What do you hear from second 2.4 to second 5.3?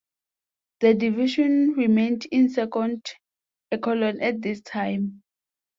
second echelon at this time.